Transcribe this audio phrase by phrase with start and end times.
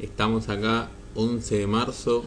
[0.00, 2.24] Estamos acá 11 de marzo,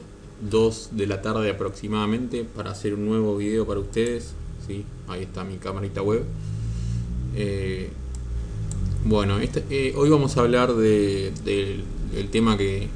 [0.50, 4.34] 2 de la tarde aproximadamente, para hacer un nuevo video para ustedes.
[4.68, 4.86] ¿sí?
[5.08, 6.24] Ahí está mi camarita web.
[7.36, 7.90] Eh,
[9.06, 11.84] bueno, este, eh, hoy vamos a hablar de, del-
[12.30, 12.88] tema que,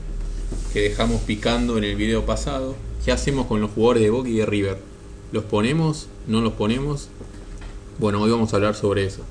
[0.73, 2.75] que dejamos picando en el video pasado.
[3.03, 4.77] ¿Qué hacemos con los jugadores de Boca y de River?
[5.31, 6.07] ¿Los ponemos?
[6.27, 7.07] ¿No los ponemos?
[7.99, 9.21] Bueno, hoy vamos a hablar sobre eso.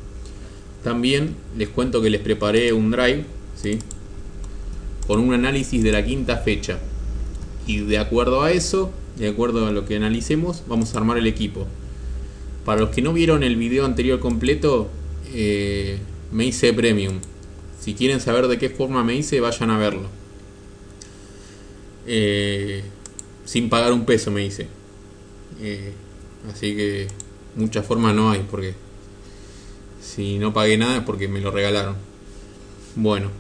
[0.82, 3.24] También les cuento que les preparé un drive,
[3.56, 3.78] ¿sí?
[5.06, 6.78] Con un análisis de la quinta fecha.
[7.66, 11.26] Y de acuerdo a eso, de acuerdo a lo que analicemos, vamos a armar el
[11.26, 11.66] equipo.
[12.64, 14.88] Para los que no vieron el video anterior completo,
[15.32, 15.98] eh,
[16.32, 17.20] me hice premium.
[17.78, 20.08] Si quieren saber de qué forma me hice, vayan a verlo.
[22.06, 22.82] Eh,
[23.44, 24.68] sin pagar un peso me hice.
[25.60, 25.92] Eh,
[26.50, 27.08] así que
[27.56, 28.74] muchas formas no hay, porque
[30.00, 31.96] si no pagué nada es porque me lo regalaron.
[32.96, 33.30] Bueno,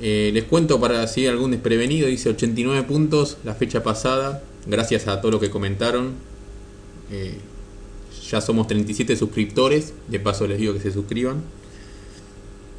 [0.00, 5.20] eh, les cuento para así algún desprevenido, dice 89 puntos la fecha pasada, gracias a
[5.20, 6.12] todo lo que comentaron.
[7.10, 7.38] Eh,
[8.30, 11.42] ya somos 37 suscriptores, de paso les digo que se suscriban.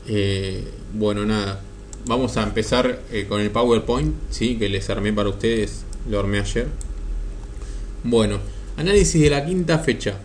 [0.07, 1.61] Eh, bueno, nada,
[2.05, 4.57] vamos a empezar con el PowerPoint, ¿sí?
[4.57, 6.67] que les armé para ustedes, lo armé ayer.
[8.03, 8.39] Bueno,
[8.75, 10.19] análisis de la quinta fecha.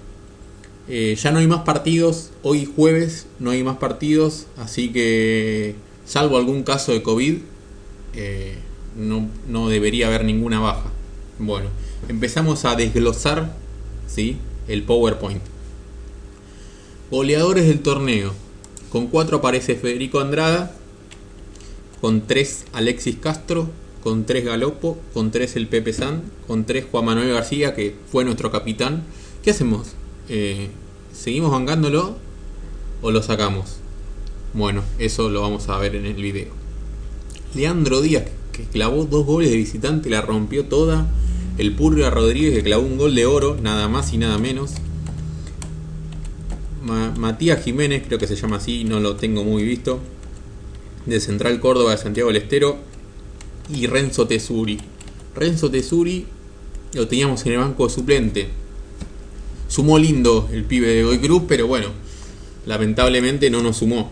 [0.89, 5.75] Ya no hay más partidos, hoy jueves no hay más partidos, así que
[6.13, 7.39] salvo algún caso de COVID,
[8.13, 8.59] eh,
[8.99, 10.91] no, no debería haber ninguna baja.
[11.39, 11.71] Bueno,
[12.07, 13.57] empezamos a desglosar
[14.07, 14.37] ¿sí?
[14.69, 15.41] el PowerPoint.
[17.11, 18.35] Goleadores del torneo.
[18.91, 20.77] Con 4 aparece Federico Andrada,
[22.03, 23.71] con 3 Alexis Castro,
[24.03, 28.27] con 3 Galopo, con 3 el Pepe San, con 3 Juan Manuel García, que fue
[28.27, 29.03] nuestro capitán.
[29.43, 29.93] ¿Qué hacemos?
[30.29, 30.69] Eh,
[31.15, 32.17] ¿Seguimos bancándolo
[33.01, 33.82] o lo sacamos?
[34.55, 36.53] Bueno, eso lo vamos a ver en el video.
[37.55, 41.07] Leandro Díaz, que clavó dos goles de visitante, la rompió toda.
[41.59, 44.73] El Purga Rodríguez, que clavó un gol de oro, nada más y nada menos.
[46.83, 50.01] Ma- Matías Jiménez, creo que se llama así, no lo tengo muy visto.
[51.07, 52.77] De Central Córdoba de Santiago del Estero.
[53.73, 54.79] Y Renzo Tesuri.
[55.35, 56.27] Renzo Tesuri
[56.95, 58.49] lo teníamos en el banco suplente.
[59.69, 61.89] Sumó lindo el pibe de Goy Cruz, pero bueno,
[62.67, 64.11] lamentablemente no nos sumó.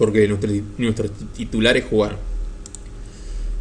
[0.00, 2.16] Porque nuestros, nuestros titulares jugaron.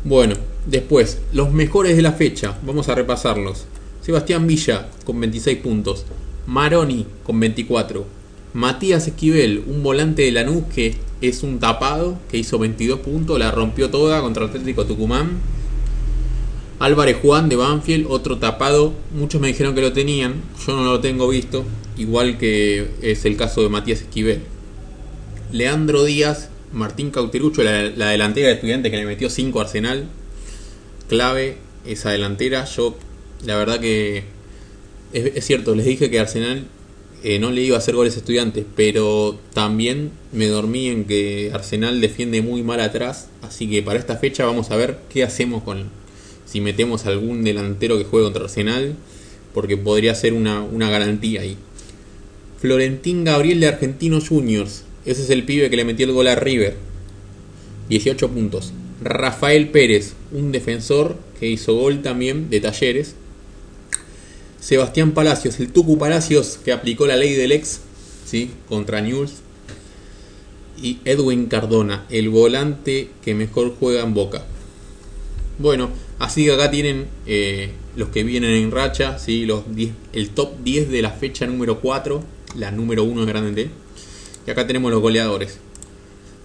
[0.06, 0.36] Bueno,
[0.66, 3.66] después, los mejores de la fecha, vamos a repasarlos.
[4.00, 6.06] Sebastián Villa con 26 puntos.
[6.48, 8.06] Maroni con 24.
[8.54, 13.52] Matías Esquivel, un volante de Lanús que es un tapado, que hizo 22 puntos, la
[13.52, 15.40] rompió toda contra Atlético Tucumán.
[16.80, 18.94] Álvarez Juan de Banfield, otro tapado.
[19.14, 20.36] Muchos me dijeron que lo tenían,
[20.66, 21.66] yo no lo tengo visto,
[21.98, 24.40] igual que es el caso de Matías Esquivel.
[25.52, 30.06] Leandro Díaz, Martín Cauterucho, la, la delantera de estudiante que le metió 5 Arsenal.
[31.08, 32.66] Clave esa delantera.
[32.66, 32.96] Yo,
[33.46, 34.24] la verdad que
[35.14, 36.66] es, es cierto, les dije que Arsenal
[37.22, 41.52] eh, no le iba a hacer goles a estudiantes, pero también me dormí en que
[41.54, 43.28] Arsenal defiende muy mal atrás.
[43.42, 45.90] Así que para esta fecha vamos a ver qué hacemos con
[46.46, 48.96] si metemos algún delantero que juegue contra Arsenal,
[49.54, 51.58] porque podría ser una, una garantía ahí.
[52.60, 54.84] Florentín Gabriel de Argentinos Juniors.
[55.10, 56.76] Ese es el pibe que le metió el gol a River.
[57.90, 58.74] 18 puntos.
[59.02, 63.16] Rafael Pérez, un defensor que hizo gol también de Talleres.
[64.60, 67.80] Sebastián Palacios, el Tucu Palacios que aplicó la ley del ex
[68.24, 68.52] ¿sí?
[68.68, 69.32] contra News.
[70.80, 74.46] Y Edwin Cardona, el volante que mejor juega en Boca.
[75.58, 75.90] Bueno,
[76.20, 79.48] así que acá tienen eh, los que vienen en racha, ¿sí?
[79.48, 82.24] los 10 el top 10 de la fecha número 4,
[82.58, 83.72] la número 1 es grande D.
[84.52, 85.60] Acá tenemos los goleadores.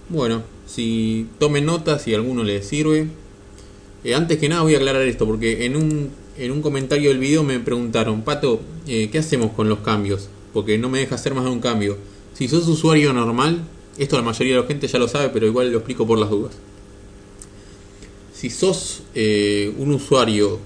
[0.09, 3.07] Bueno, si tomen nota, si alguno les sirve.
[4.03, 7.17] Eh, antes que nada voy a aclarar esto, porque en un, en un comentario del
[7.17, 10.29] video me preguntaron, Pato, eh, ¿qué hacemos con los cambios?
[10.53, 11.97] Porque no me deja hacer más de un cambio.
[12.33, 13.63] Si sos usuario normal,
[13.97, 16.29] esto la mayoría de la gente ya lo sabe, pero igual lo explico por las
[16.29, 16.53] dudas.
[18.33, 20.59] Si sos eh, un usuario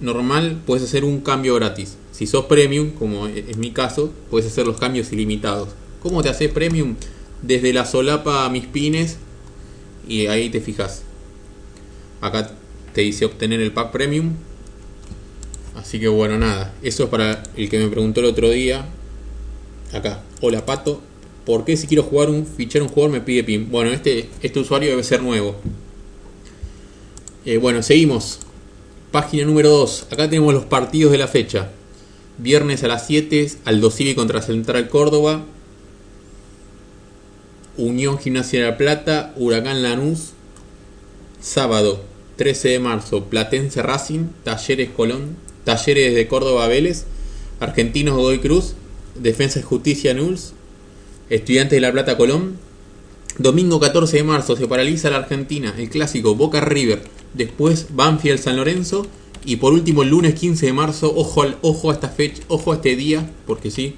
[0.00, 1.96] normal, puedes hacer un cambio gratis.
[2.10, 5.68] Si sos premium, como es mi caso, puedes hacer los cambios ilimitados.
[6.04, 6.96] ¿Cómo te haces premium?
[7.40, 9.16] Desde la solapa a mis pines
[10.06, 11.02] y ahí te fijas.
[12.20, 12.50] Acá
[12.92, 14.34] te dice obtener el pack premium.
[15.74, 16.74] Así que bueno, nada.
[16.82, 18.84] Eso es para el que me preguntó el otro día.
[19.94, 20.22] Acá.
[20.42, 21.00] Hola Pato.
[21.46, 23.70] ¿Por qué si quiero jugar un fichar un jugador me pide pin?
[23.70, 25.56] Bueno, este, este usuario debe ser nuevo.
[27.46, 28.40] Eh, bueno, seguimos.
[29.10, 30.08] Página número 2.
[30.10, 31.70] Acá tenemos los partidos de la fecha.
[32.36, 35.46] Viernes a las 7, Aldo Civi contra Central Córdoba.
[37.76, 40.30] Unión Gimnasia de la Plata, Huracán Lanús,
[41.40, 42.02] Sábado
[42.36, 47.04] 13 de marzo, Platense Racing, Talleres Colón, Talleres de Córdoba Vélez,
[47.60, 48.74] Argentinos Godoy Cruz,
[49.14, 50.54] Defensa y Justicia Nuls,
[51.30, 52.56] Estudiantes de La Plata Colón.
[53.38, 58.56] Domingo 14 de marzo se paraliza la Argentina, el clásico Boca River, después Banfield San
[58.56, 59.06] Lorenzo
[59.44, 62.94] y por último el lunes 15 de marzo, ojo, ojo esta fecha, ojo a este
[62.94, 63.96] día, porque sí,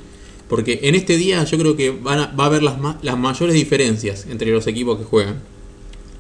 [0.48, 4.26] porque en este día yo creo que van a, va a haber las, mayores diferencias
[4.30, 5.40] entre los equipos que juegan.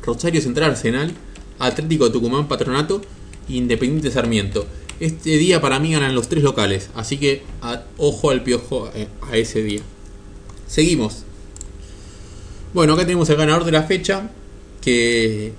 [0.02, 1.12] Rosario Central Arsenal,
[1.58, 3.02] Atlético Tucumán Patronato
[3.48, 4.66] Independiente Sarmiento.
[4.98, 7.42] Este día para mí ganan los tres locales, así que
[7.98, 9.82] ojo al piojo eh, a ese día.
[10.66, 11.24] Seguimos.
[12.74, 14.30] Bueno, acá tenemos el ganador de la fecha,
[14.80, 15.52] que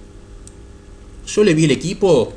[1.28, 2.34] yo le vi el equipo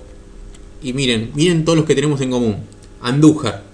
[0.83, 2.57] y miren, miren todos los que tenemos en común.
[3.03, 3.65] Andújar,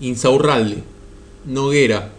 [0.00, 0.82] Insaurralde,
[1.44, 2.12] Noguera,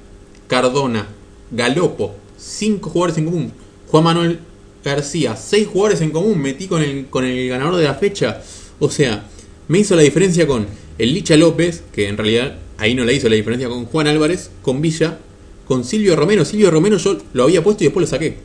[0.48, 1.08] Cardona,
[1.52, 3.52] Galopo, cinco jugadores en común.
[3.88, 4.40] Juan Manuel
[4.84, 8.42] García, seis jugadores en común, metí con el, con el ganador de la fecha.
[8.80, 9.28] O sea,
[9.68, 10.66] me hizo la diferencia con
[10.98, 14.50] el Licha López, que en realidad ahí no le hizo la diferencia con Juan Álvarez,
[14.62, 15.20] con Villa,
[15.66, 16.46] con Silvio Romero.
[16.46, 18.38] Silvio Romero yo lo había puesto y después lo saqué.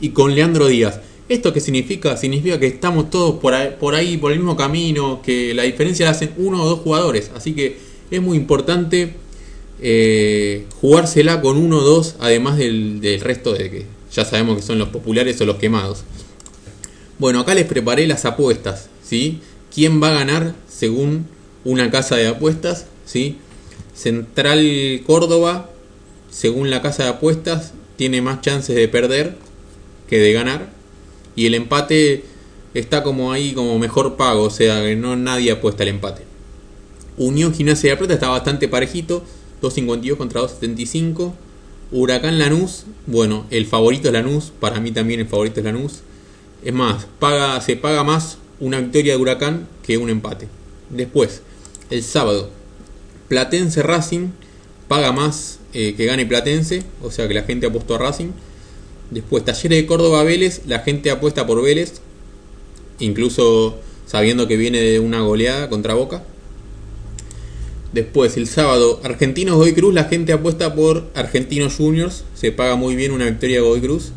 [0.00, 1.00] Y con Leandro Díaz.
[1.28, 2.16] ¿Esto qué significa?
[2.16, 6.06] Significa que estamos todos por ahí, por ahí, por el mismo camino, que la diferencia
[6.06, 7.30] la hacen uno o dos jugadores.
[7.36, 7.78] Así que
[8.10, 9.14] es muy importante
[9.82, 14.62] eh, jugársela con uno o dos, además del, del resto de que ya sabemos que
[14.62, 16.04] son los populares o los quemados.
[17.18, 19.40] Bueno, acá les preparé las apuestas, ¿sí?
[19.74, 21.26] ¿Quién va a ganar según
[21.64, 22.86] una casa de apuestas?
[23.10, 23.38] ¿sí?
[23.94, 25.70] Central Córdoba,
[26.30, 29.36] según la casa de apuestas, tiene más chances de perder
[30.08, 30.70] que de ganar.
[31.34, 32.24] Y el empate
[32.72, 36.22] está como ahí, como mejor pago, o sea que no nadie apuesta el empate.
[37.16, 39.24] Unión Gimnasia de Plata está bastante parejito,
[39.62, 41.32] 2.52 contra 2.75.
[41.92, 46.00] Huracán Lanús, bueno, el favorito es Lanús, para mí también el favorito es Lanús.
[46.64, 50.46] Es más, paga, se paga más una victoria de Huracán que un empate.
[50.90, 51.42] Después,
[51.90, 52.50] el sábado,
[53.28, 54.28] Platense Racing,
[54.86, 58.30] paga más eh, que gane Platense, o sea que la gente apostó a Racing.
[59.10, 62.00] Después, Talleres de Córdoba Vélez, la gente apuesta por Vélez,
[63.00, 66.22] incluso sabiendo que viene de una goleada contra Boca.
[67.92, 72.94] Después, el sábado, Argentinos Godoy Cruz, la gente apuesta por Argentinos Juniors, se paga muy
[72.94, 74.12] bien una victoria de Godoy Cruz.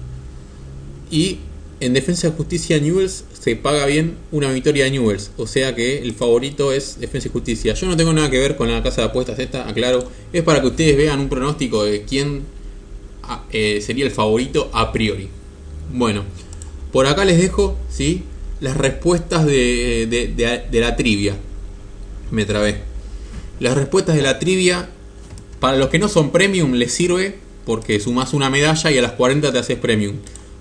[1.10, 1.40] Y
[1.80, 6.00] en Defensa de Justicia Newells se paga bien una victoria de Newells, o sea que
[6.00, 7.74] el favorito es Defensa y Justicia.
[7.74, 10.62] Yo no tengo nada que ver con la casa de apuestas esta, aclaro, es para
[10.62, 12.44] que ustedes vean un pronóstico de quién
[13.24, 15.30] ah, eh, sería el favorito a priori.
[15.92, 16.24] Bueno,
[16.92, 18.24] por acá les dejo, ¿sí?
[18.62, 20.08] Las respuestas de,
[20.72, 21.36] de la trivia.
[22.32, 22.93] Me trabé.
[23.60, 24.90] Las respuestas de la trivia,
[25.60, 29.14] para los que no son premium, les sirve porque sumas una medalla y a las
[29.14, 30.16] 40 te haces premium.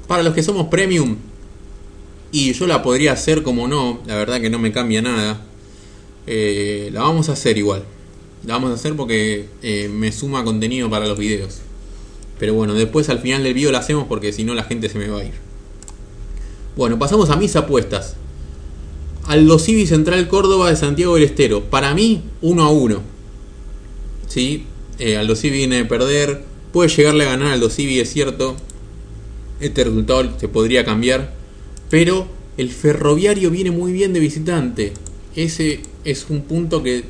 [0.06, 1.16] Para los que somos premium,
[2.32, 5.42] y yo la podría hacer como no, la verdad que no me cambia nada.
[6.26, 7.84] Eh, la vamos a hacer igual.
[8.46, 11.58] La vamos a hacer porque eh, me suma contenido para los videos.
[12.38, 14.98] Pero bueno, después al final del video la hacemos porque si no la gente se
[14.98, 15.34] me va a ir.
[16.74, 18.16] Bueno, pasamos a mis apuestas.
[19.26, 21.64] Aldo Civi Central Córdoba de Santiago del Estero.
[21.64, 23.02] Para mí, 1 a 1.
[24.26, 24.66] ¿Sí?
[24.98, 26.42] Eh, Aldo Civi viene de perder.
[26.72, 28.56] Puede llegarle a ganar Aldo Civi, es cierto.
[29.60, 31.34] Este resultado se podría cambiar.
[31.88, 32.26] Pero
[32.56, 34.92] el ferroviario viene muy bien de visitante.
[35.36, 37.04] Ese es un punto que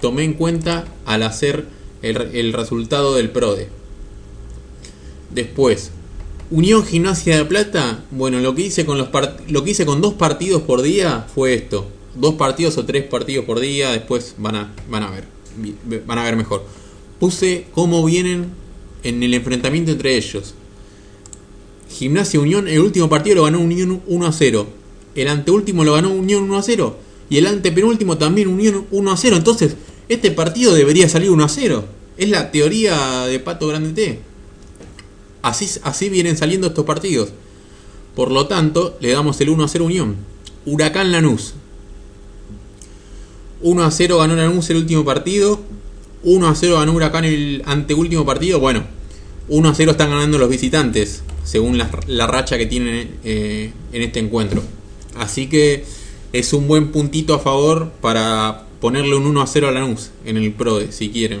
[0.00, 1.66] tomé en cuenta al hacer
[2.02, 3.68] el, el resultado del PRODE.
[5.30, 5.92] Después,
[6.52, 9.08] Unión Gimnasia de Plata, bueno, lo que hice con los
[9.48, 11.86] lo que hice con dos partidos por día fue esto.
[12.14, 15.24] Dos partidos o tres partidos por día, después van a, van a ver.
[16.06, 16.62] Van a ver mejor.
[17.18, 18.50] Puse cómo vienen
[19.02, 20.52] en el enfrentamiento entre ellos.
[21.88, 24.66] Gimnasia Unión, el último partido lo ganó Unión 1 a 0.
[25.14, 26.96] El anteúltimo lo ganó Unión 1 a 0.
[27.30, 29.36] Y el antepenúltimo también Unión 1 a 0.
[29.36, 31.84] Entonces, este partido debería salir 1 a 0.
[32.18, 34.31] Es la teoría de Pato Grande T.
[35.42, 37.30] Así, así vienen saliendo estos partidos.
[38.14, 40.16] Por lo tanto, le damos el 1 a 0 Unión.
[40.66, 41.54] Huracán Lanús.
[43.62, 45.60] 1 a 0 ganó Lanús el último partido.
[46.24, 48.60] 1 a 0 ganó Huracán el anteúltimo partido.
[48.60, 48.84] Bueno,
[49.48, 54.20] 1 a 0 están ganando los visitantes, según la, racha que tienen eh, en este
[54.20, 54.62] encuentro.
[55.16, 55.84] Así que
[56.32, 60.36] es un buen puntito a favor para ponerle un 1 a 0 a Lanús en
[60.36, 61.40] el PRODE, si quieren.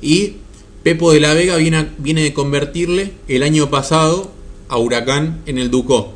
[0.00, 0.36] Y
[0.84, 4.30] Pepo de la Vega viene, de convertirle el año pasado
[4.68, 6.12] a Huracán en el Ducó.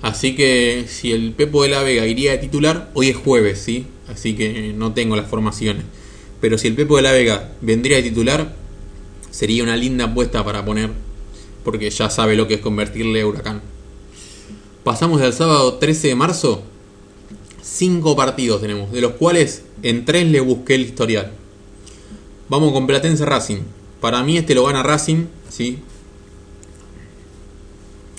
[0.00, 3.84] Así que si el Pepo de la Vega iría de titular, hoy es jueves, ¿sí?
[4.08, 5.84] Así que no tengo las formaciones.
[6.40, 8.54] Pero si el Pepo de la Vega vendría de titular,
[9.30, 10.88] sería una linda apuesta para poner,
[11.62, 13.60] porque ya sabe lo que es convertirle a Huracán.
[14.84, 16.62] pasamos al sábado 13 de marzo,
[17.60, 21.30] 5 partidos tenemos, de los cuales en 3 le busqué el historial.
[22.48, 23.76] Vamos con Platense Racing.
[24.00, 25.78] Para mí este lo gana Racing, ¿sí?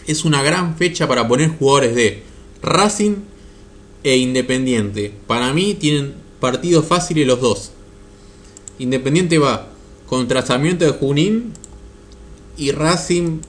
[0.08, 2.24] Es una gran fecha para poner jugadores de
[2.62, 3.16] Racing
[4.04, 5.14] e Independiente.
[5.28, 7.72] Para mí tienen partidos fáciles los dos.
[8.80, 9.70] Independiente va
[10.08, 11.54] contra Sarmiento de Junín
[12.58, 13.40] y Racing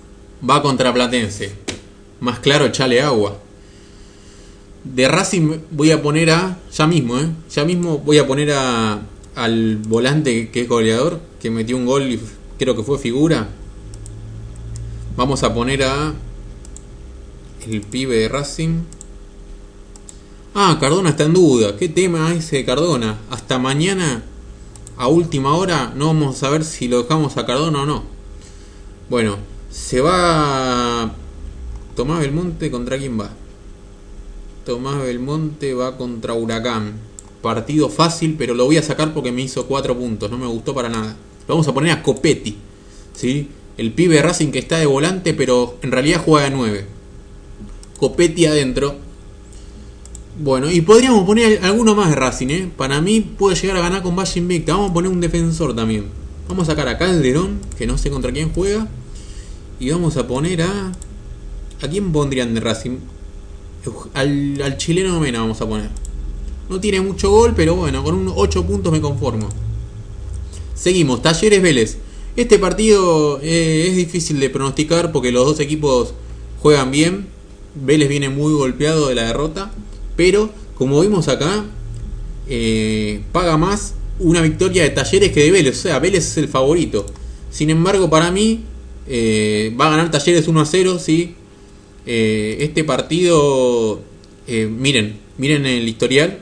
[0.49, 1.53] va contra Platense.
[2.21, 3.39] Más claro, echale agua.
[4.85, 6.59] De Racing voy a poner a.
[6.73, 7.29] Ya mismo, ¿eh?
[7.51, 9.01] Ya mismo voy a poner a.
[9.41, 11.21] Al volante que es goleador.
[11.41, 12.21] Que metió un gol y
[12.59, 13.49] creo que fue figura.
[15.17, 16.13] Vamos a poner a.
[17.67, 18.83] El pibe de Racing.
[20.55, 21.77] Ah, Cardona está en duda.
[21.77, 23.19] ¿Qué tema ese Cardona?
[23.31, 24.23] Hasta mañana,
[24.97, 28.03] a última hora, no vamos a saber si lo dejamos a Cardona o no.
[29.09, 29.37] Bueno,
[29.71, 31.15] se va
[31.95, 33.31] Tomás Belmonte contra quién va.
[34.65, 37.10] Tomás Belmonte va contra Huracán.
[37.43, 40.31] Partido fácil, pero lo voy a sacar porque me hizo 4 puntos.
[40.31, 41.17] No me gustó para nada.
[41.49, 42.57] Lo vamos a poner a Copetti.
[43.15, 43.49] ¿sí?
[43.77, 46.85] El pibe de Racing que está de volante, pero en realidad juega de 9.
[47.99, 48.97] Copetti adentro.
[50.43, 52.71] Bueno, y podríamos poner alguno más de Racing, ¿eh?
[52.77, 54.73] Para mí puede llegar a ganar con Valle Invicta.
[54.73, 56.07] Vamos a poner un defensor también.
[56.49, 58.89] Vamos a sacar a Calderón, que no sé contra quién juega.
[59.79, 60.93] Y vamos a poner a.
[61.83, 62.99] ¿A quién pondrían de Racing?
[64.15, 65.89] Al, al chileno Mena vamos a poner.
[66.71, 69.49] No tiene mucho gol, pero bueno, con un 8 puntos me conformo.
[70.73, 71.99] Seguimos, Talleres Vélez.
[72.37, 76.15] Este partido eh, es difícil de pronosticar porque los dos equipos
[76.61, 77.27] juegan bien.
[77.75, 79.73] Vélez viene muy golpeado de la derrota.
[80.15, 81.65] Pero, como vimos acá,
[82.49, 85.77] eh, paga más una victoria de Talleres que de Vélez.
[85.77, 87.05] O sea, Vélez es el favorito.
[87.51, 88.61] Sin embargo, para mí,
[89.09, 91.35] eh, va a ganar Talleres 1 a 0, ¿sí?
[92.07, 94.01] Este partido,
[94.49, 96.39] miren, miren el historial.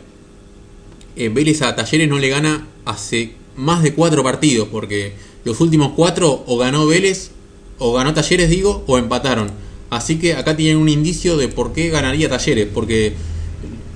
[1.19, 5.95] Eh, Vélez a Talleres no le gana hace más de cuatro partidos, porque los últimos
[5.97, 7.33] cuatro o ganó Vélez,
[7.79, 9.51] o ganó Talleres, digo, o empataron.
[9.91, 13.15] Así que acá tienen un indicio de por qué ganaría Talleres, porque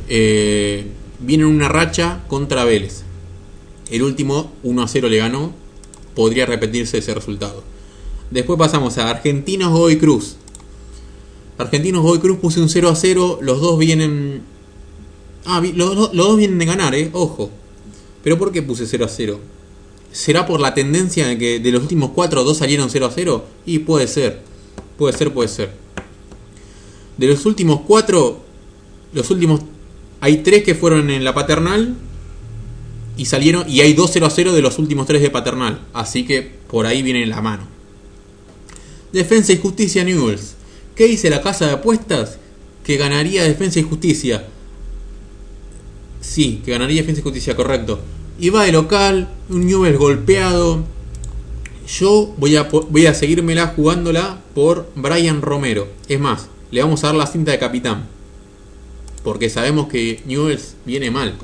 [0.09, 0.85] eh,
[1.21, 3.05] viene una racha contra Vélez.
[3.89, 5.53] El último 1 a 0 le ganó,
[6.17, 7.63] podría repetirse ese resultado.
[8.33, 10.37] Después pasamos a Argentinos Godoy Cruz.
[11.57, 13.39] Argentinos Godoy Cruz puse un 0 a 0.
[13.43, 14.43] Los dos vienen.
[15.45, 17.11] Ah, los, los, dos vienen de ganar, eh.
[17.13, 17.51] Ojo.
[18.23, 19.41] Pero ¿por qué puse 0 a 0?
[20.13, 23.45] ¿Será por la tendencia de que de los últimos 4 dos salieron 0 a 0?
[23.67, 24.41] Y puede ser.
[24.99, 25.73] Puede ser, puede ser.
[27.17, 28.41] De los últimos 4,
[29.15, 29.63] los últimos.
[30.21, 31.97] Hay 3 que fueron en la paternal.
[33.17, 33.69] Y salieron.
[33.69, 35.81] Y hay 2 0 a 0 de los últimos 3 de paternal.
[35.93, 37.67] Así que por ahí viene la mano.
[39.13, 40.55] Defensa y Justicia Newells.
[40.95, 42.39] ¿Qué dice la casa de apuestas?
[42.85, 44.47] Que ganaría Defensa y Justicia.
[46.23, 47.99] Sí, que ganaría Defensa y Justicia, correcto.
[48.39, 50.85] Y va de local, un Newell's golpeado.
[51.87, 55.89] Yo voy a, voy a seguírmela jugándola por Brian Romero.
[56.09, 58.07] Es más, le vamos a dar la cinta de capitán.
[59.25, 61.35] Porque sabemos que Newell's viene mal.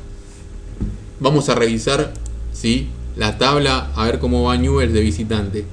[1.20, 2.14] Vamos a revisar
[2.52, 2.86] ¿sí?
[3.16, 5.64] la tabla, a ver cómo va Newell's de visitante.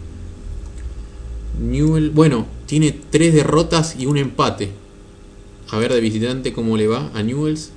[1.61, 4.71] Newell, bueno, tiene tres derrotas y un empate.
[5.69, 7.71] A ver de visitante cómo le va a Newells.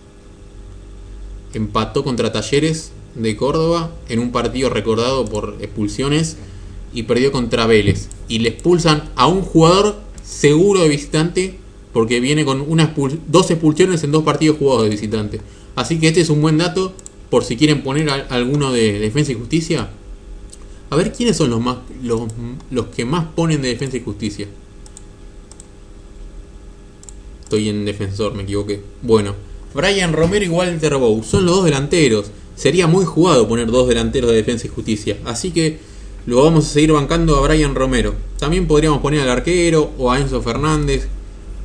[1.54, 6.36] Empató contra Talleres de Córdoba en un partido recordado por expulsiones
[6.92, 8.08] y perdió contra Vélez.
[8.28, 11.58] Y le expulsan a un jugador seguro de visitante
[11.92, 12.94] porque viene con una
[13.28, 15.40] dos expulsiones en dos partidos jugados de visitante.
[15.74, 16.92] Así que este es un buen dato
[17.30, 19.90] por si quieren poner alguno de Defensa y Justicia.
[20.90, 22.22] A ver quiénes son los más los,
[22.70, 24.48] los que más ponen de Defensa y Justicia.
[27.44, 28.82] Estoy en defensor, me equivoqué.
[29.02, 29.34] Bueno,
[29.75, 32.30] Brian Romero y Walter Bow son los dos delanteros.
[32.56, 35.16] Sería muy jugado poner dos delanteros de defensa y justicia.
[35.25, 35.78] Así que
[36.26, 38.14] lo vamos a seguir bancando a Brian Romero.
[38.38, 41.06] También podríamos poner al arquero o a Enzo Fernández.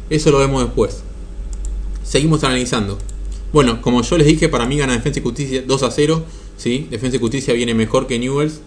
[0.10, 1.01] Eso lo vemos después.
[2.03, 2.98] Seguimos analizando.
[3.51, 6.24] Bueno, como yo les dije, para mí gana Defensa y Justicia 2 a 0.
[6.57, 6.88] ¿sí?
[6.89, 8.62] Defensa y Justicia viene mejor que Newells.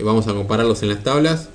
[0.00, 1.48] Vamos a compararlos en las tablas.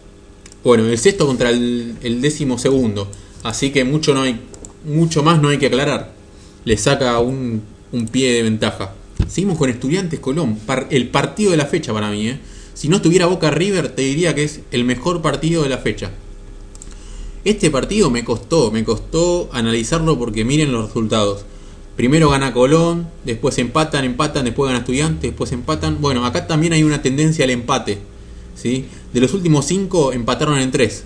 [0.64, 3.08] Bueno, el sexto contra el, el décimo segundo.
[3.44, 4.40] Así que mucho, no hay,
[4.86, 6.19] mucho más no hay que aclarar.
[6.66, 7.62] Le saca un,
[7.92, 8.94] un pie de ventaja.
[9.28, 10.56] Seguimos con Estudiantes Colón.
[10.56, 12.30] Par, el partido de la fecha para mí.
[12.30, 12.40] ¿eh?
[12.74, 16.12] Si no estuviera Boca River, te diría que es el mejor partido de la fecha.
[17.46, 21.46] Este partido me costó, me costó analizarlo porque miren los resultados.
[21.96, 26.00] Primero gana Colón, después empatan, empatan, después gana Estudiantes, después empatan.
[26.00, 27.98] Bueno, acá también hay una tendencia al empate.
[28.56, 28.86] ¿sí?
[29.14, 31.06] De los últimos cinco empataron en tres.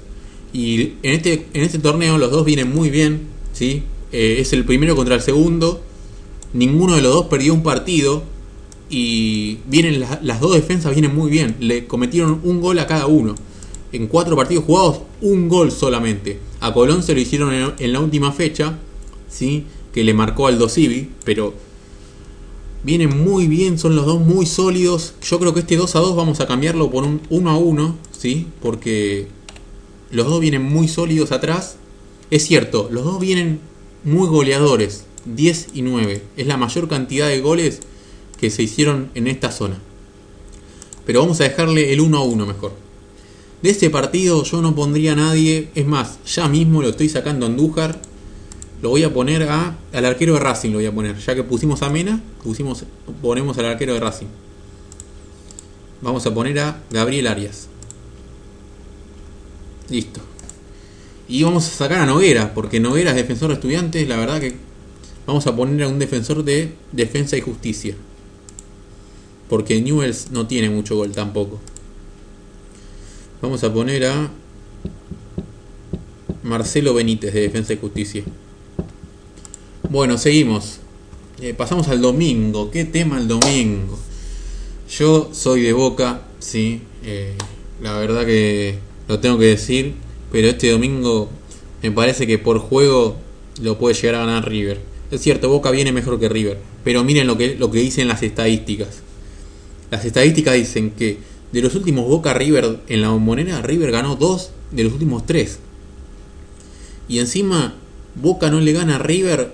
[0.53, 3.27] Y en este, en este torneo los dos vienen muy bien.
[3.53, 3.83] ¿sí?
[4.13, 5.81] Eh, es el primero contra el segundo.
[6.53, 8.23] Ninguno de los dos perdió un partido.
[8.89, 11.55] Y vienen las, dos defensas vienen muy bien.
[11.59, 13.35] Le cometieron un gol a cada uno.
[13.91, 16.39] En cuatro partidos jugados, un gol solamente.
[16.59, 18.77] A Colón se lo hicieron en, en la última fecha,
[19.29, 19.65] ¿sí?
[19.93, 21.53] que le marcó al Dosivi, pero
[22.83, 25.13] vienen muy bien, son los dos muy sólidos.
[25.21, 27.97] Yo creo que este 2 a 2 vamos a cambiarlo por un 1 a 1,
[28.17, 28.47] ¿sí?
[28.61, 29.27] porque
[30.11, 31.77] los dos vienen muy sólidos atrás.
[32.31, 33.59] Es cierto, los dos vienen
[34.03, 36.23] muy goleadores, 10 y 9.
[36.37, 37.81] Es la mayor cantidad de goles
[38.39, 39.77] que se hicieron en esta zona.
[41.05, 42.73] Pero vamos a dejarle el 1 a 1 mejor.
[43.61, 45.69] De este partido yo no pondría a nadie.
[45.75, 48.01] Es más, ya mismo lo estoy sacando a Andújar.
[48.81, 50.71] Lo voy a poner a, al arquero de Racing.
[50.71, 51.17] Lo voy a poner.
[51.17, 52.83] Ya que pusimos a Mena, pusimos,
[53.21, 54.27] ponemos al arquero de Racing.
[56.01, 57.69] Vamos a poner a Gabriel Arias.
[59.89, 60.32] Listo.
[61.27, 64.07] Y vamos a sacar a Noguera, porque Noguera es defensor de estudiantes.
[64.07, 64.55] La verdad que
[65.25, 67.95] vamos a poner a un defensor de defensa y justicia.
[69.49, 71.59] Porque Newells no tiene mucho gol tampoco.
[73.41, 74.31] Vamos a poner a
[76.43, 78.23] Marcelo Benítez de Defensa y Justicia.
[79.89, 80.79] Bueno, seguimos.
[81.41, 82.71] Eh, pasamos al domingo.
[82.71, 83.99] ¿Qué tema el domingo?
[84.89, 86.81] Yo soy de Boca, sí.
[87.03, 87.35] Eh,
[87.81, 89.93] la verdad que lo tengo que decir.
[90.33, 91.29] Pero este domingo
[91.83, 93.17] me parece que por juego
[93.61, 94.81] lo puede llegar a ganar River.
[95.11, 96.57] Es cierto, Boca viene mejor que River.
[96.83, 99.03] Pero miren lo que, lo que dicen las estadísticas.
[99.91, 101.19] Las estadísticas dicen que
[101.51, 105.59] de los últimos Boca River en la bombonera, River ganó dos de los últimos tres.
[107.07, 107.75] Y encima,
[108.15, 109.53] Boca no le gana a River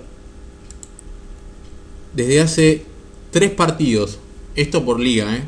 [2.14, 2.84] desde hace
[3.32, 4.18] tres partidos.
[4.56, 5.42] Esto por liga, ¿eh?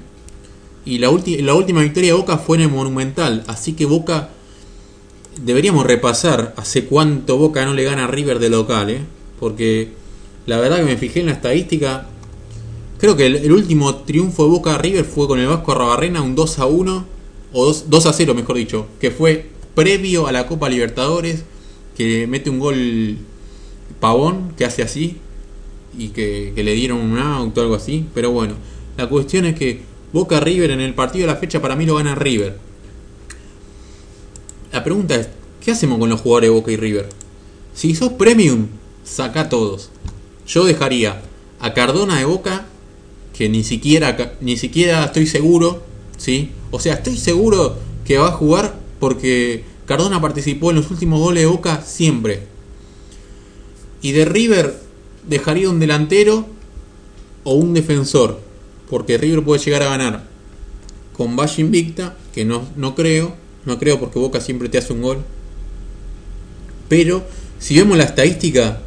[0.84, 3.44] Y la, la última victoria de Boca fue en el Monumental.
[3.46, 4.28] Así que Boca.
[5.40, 9.00] Deberíamos repasar hace cuánto Boca no le gana a River de local, ¿eh?
[9.40, 9.92] Porque
[10.46, 12.06] la verdad que me fijé en la estadística.
[12.98, 16.58] Creo que el, último triunfo de Boca River fue con el Vasco Arrabarrena, un 2
[16.58, 17.04] a 1.
[17.54, 18.86] O 2, 2 a 0, mejor dicho.
[19.00, 21.44] Que fue previo a la Copa Libertadores.
[21.96, 23.16] Que mete un gol
[24.00, 25.18] Pavón, que hace así
[25.96, 28.06] y que, le dieron un auto algo así.
[28.14, 28.54] Pero bueno,
[28.96, 29.80] la cuestión es que
[30.12, 32.58] Boca River en el partido de la fecha para mí lo gana River.
[34.72, 35.28] La pregunta es,
[35.62, 37.08] ¿qué hacemos con los jugadores de Boca y River?
[37.74, 38.68] Si sos premium,
[39.04, 39.90] saca todos.
[40.46, 41.20] Yo dejaría
[41.60, 42.66] a Cardona de Boca,
[43.36, 45.82] que ni siquiera, ni siquiera estoy seguro,
[46.16, 46.52] ¿sí?
[46.70, 51.42] O sea, estoy seguro que va a jugar porque Cardona participó en los últimos goles
[51.42, 52.46] de Boca siempre.
[54.00, 54.80] Y de River
[55.28, 56.46] dejaría un delantero
[57.44, 58.40] o un defensor.
[58.88, 60.24] Porque River puede llegar a ganar
[61.16, 63.41] con Valle Invicta, que no, no creo.
[63.64, 65.18] No creo porque Boca siempre te hace un gol.
[66.88, 67.24] Pero
[67.58, 68.80] si vemos la estadística,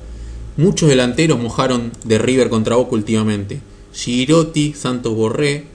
[0.58, 3.60] muchos delanteros mojaron de River contra Boca últimamente.
[3.94, 5.66] Girotti, Santos Borré,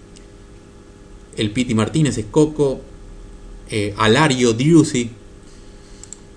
[1.36, 2.80] el Piti Martínez, Escoco,
[3.70, 5.10] eh, Alario, Driussi.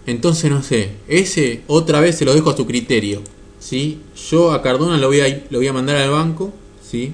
[0.06, 3.22] Entonces no sé, ese otra vez se lo dejo a su criterio.
[3.64, 4.00] ¿sí?
[4.30, 6.54] Yo a Cardona lo voy a, lo voy a mandar al banco,
[6.86, 7.14] ¿sí?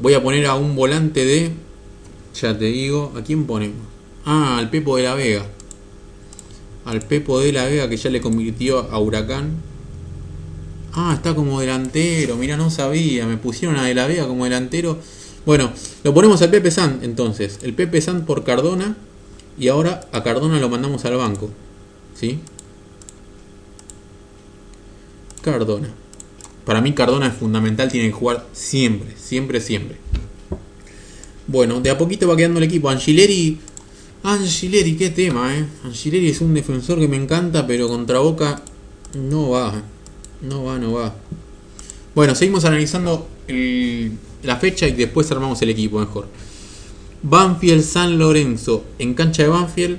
[0.00, 1.52] Voy a poner a un volante de,
[2.34, 3.86] ya te digo, ¿a quién ponemos?
[4.24, 5.46] Ah, al Pepo de la Vega.
[6.84, 9.56] Al Pepo de la Vega que ya le convirtió a Huracán.
[10.92, 14.98] Ah, está como delantero, mira, no sabía, me pusieron a de la Vega como delantero.
[15.44, 15.72] Bueno,
[16.04, 17.58] lo ponemos al Pepe San entonces.
[17.62, 18.96] El Pepe San por Cardona.
[19.58, 21.50] Y ahora a Cardona lo mandamos al banco.
[22.14, 22.38] ¿Sí?
[25.42, 25.88] Cardona.
[26.64, 30.01] Para mí Cardona es fundamental, tiene que jugar siempre, siempre, siempre.
[31.52, 32.88] Bueno, de a poquito va quedando el equipo.
[32.88, 33.58] Angileri.
[34.22, 35.66] Angileri, qué tema, eh.
[35.84, 38.62] Angileri es un defensor que me encanta, pero contra Boca
[39.14, 39.82] no va.
[40.40, 41.14] No va, no va.
[42.14, 43.28] Bueno, seguimos analizando
[44.42, 46.26] la fecha y después armamos el equipo mejor.
[47.22, 49.98] Banfield San Lorenzo en cancha de Banfield.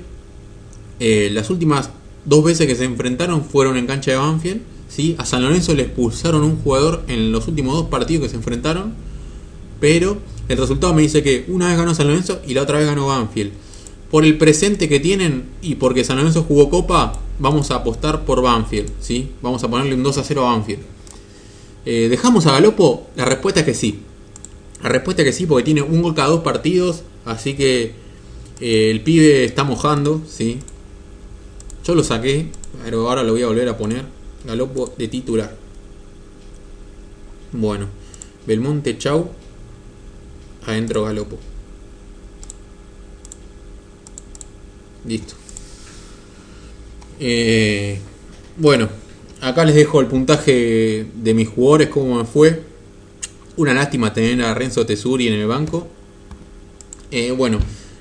[0.98, 1.90] Eh, las últimas
[2.24, 4.60] dos veces que se enfrentaron fueron en cancha de Banfield.
[4.88, 5.14] ¿sí?
[5.18, 9.13] A San Lorenzo le expulsaron un jugador en los últimos dos partidos que se enfrentaron.
[9.84, 10.16] Pero
[10.48, 13.08] el resultado me dice que una vez ganó San Lorenzo y la otra vez ganó
[13.08, 13.52] Banfield.
[14.10, 18.40] Por el presente que tienen y porque San Lorenzo jugó Copa, vamos a apostar por
[18.40, 18.90] Banfield.
[19.00, 19.32] ¿sí?
[19.42, 20.80] Vamos a ponerle un 2 a 0 a Banfield.
[21.84, 23.08] Eh, ¿Dejamos a Galopo?
[23.14, 23.98] La respuesta es que sí.
[24.82, 27.02] La respuesta es que sí, porque tiene un gol cada dos partidos.
[27.26, 27.92] Así que
[28.62, 30.22] eh, el pibe está mojando.
[30.26, 30.60] ¿sí?
[31.84, 32.46] Yo lo saqué,
[32.82, 34.06] pero ahora lo voy a volver a poner.
[34.46, 35.54] Galopo de titular.
[37.52, 37.88] Bueno,
[38.46, 39.43] Belmonte, chau.
[40.66, 41.38] Adentro Galopo.
[45.06, 45.34] Listo.
[47.20, 47.98] Eh,
[48.56, 48.88] Bueno,
[49.40, 52.62] acá les dejo el puntaje de mis jugadores, cómo me fue.
[53.56, 55.88] Una lástima tener a Renzo Tesuri en el banco.
[57.10, 57.58] Eh, bueno,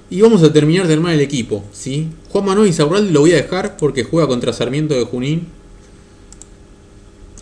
[0.09, 1.63] y vamos a terminar de armar el equipo.
[1.71, 2.09] ¿sí?
[2.29, 5.47] Juan Manuel Insaurralde lo voy a dejar porque juega contra Sarmiento de Junín.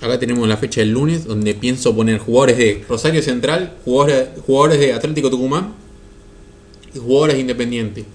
[0.01, 4.79] Acá tenemos la fecha del lunes, donde pienso poner jugadores de Rosario Central, jugadores, jugadores
[4.79, 5.73] de Atlético Tucumán
[6.93, 8.05] y jugadores de Independiente.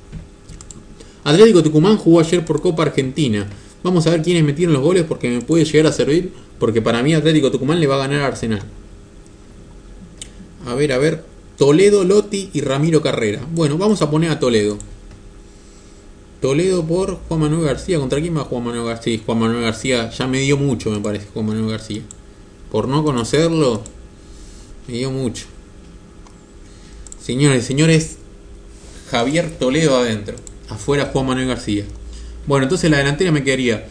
[1.23, 3.49] Atlético Tucumán jugó ayer por Copa Argentina.
[3.85, 6.33] Vamos a ver quiénes metieron los goles porque me puede llegar a servir.
[6.59, 8.63] Porque para mí Atlético Tucumán le va a ganar a Arsenal.
[10.67, 11.25] A ver, a ver.
[11.57, 13.41] Toledo, Lotti y Ramiro Carrera.
[13.55, 14.79] Bueno, vamos a poner a Toledo.
[16.41, 17.99] Toledo por Juan Manuel García.
[17.99, 19.19] ¿Contra quién va Juan Manuel García?
[19.25, 22.03] Juan Manuel García ya me dio mucho, me parece, Juan Manuel García.
[22.71, 23.83] Por no conocerlo,
[24.87, 25.47] me dio mucho.
[27.21, 28.19] Señores, señores,
[29.11, 30.37] Javier Toledo adentro.
[30.69, 31.85] Afuera Juan Manuel García.
[32.47, 33.89] Bueno, entonces la delantera me quedaría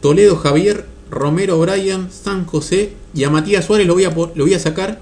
[0.00, 4.54] Toledo, Javier, Romero, Brian, San José y a Matías Suárez lo voy a, lo voy
[4.54, 5.00] a sacar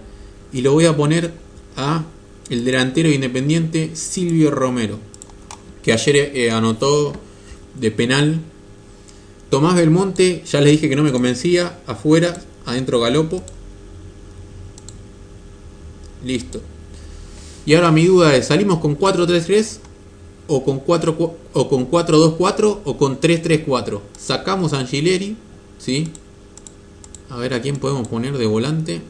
[0.52, 1.32] y lo voy a poner
[1.76, 2.04] a
[2.48, 4.98] el delantero independiente Silvio Romero
[5.88, 7.14] que ayer eh, anotó
[7.80, 8.40] de penal.
[9.48, 13.42] Tomás Belmonte, ya les dije que no me convencía, afuera, adentro Galopo.
[16.22, 16.60] Listo.
[17.64, 19.78] Y ahora mi duda es, ¿salimos con 4-3-3
[20.48, 24.00] o con 4 o con 4-2-4 o con 3-3-4?
[24.18, 25.38] Sacamos a Angileri,
[25.78, 26.10] ¿sí?
[27.30, 29.00] A ver a quién podemos poner de volante.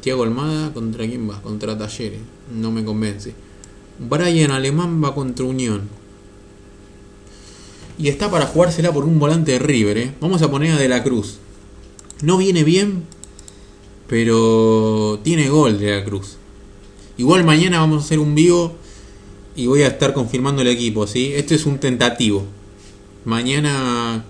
[0.00, 1.42] Tiago Almada, ¿contra quién va?
[1.42, 2.20] Contra Talleres.
[2.54, 3.34] No me convence.
[3.98, 5.88] Brian Alemán va contra Unión.
[7.96, 9.98] Y está para jugársela por un volante de River.
[9.98, 10.14] ¿eh?
[10.20, 11.38] Vamos a poner a De la Cruz.
[12.22, 13.04] No viene bien,
[14.08, 16.36] pero tiene gol De la Cruz.
[17.16, 18.74] Igual mañana vamos a hacer un vivo
[19.54, 21.06] y voy a estar confirmando el equipo.
[21.06, 21.32] ¿sí?
[21.34, 22.44] Este es un tentativo.
[23.24, 24.24] Mañana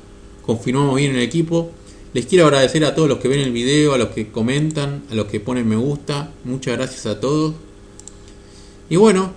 [0.45, 1.71] confirmamos bien el equipo.
[2.13, 5.15] Les quiero agradecer a todos los que ven el video, a los que comentan, a
[5.15, 6.33] los que ponen me gusta.
[6.45, 7.55] Muchas gracias a todos.
[8.91, 9.33] Y bueno,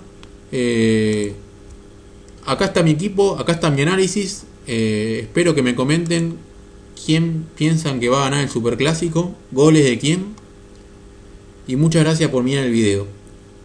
[0.51, 1.33] eh,
[2.45, 4.45] acá está mi equipo, acá está mi análisis.
[4.67, 6.37] Eh, espero que me comenten
[7.05, 10.35] quién piensan que va a ganar el Superclásico, goles de quién.
[11.67, 13.07] Y muchas gracias por mirar el video.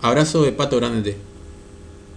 [0.01, 1.17] Abrazo de Pato Grande.